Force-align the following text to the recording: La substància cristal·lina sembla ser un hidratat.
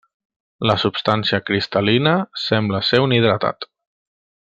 La 0.69 0.75
substància 0.83 1.39
cristal·lina 1.51 2.15
sembla 2.49 2.83
ser 2.91 3.03
un 3.07 3.15
hidratat. 3.19 3.73